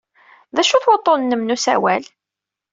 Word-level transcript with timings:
D 0.55 0.57
acu-t 0.61 0.87
wuḍḍun-nnem 0.89 1.41
n 1.43 1.53
usawal? 1.55 2.03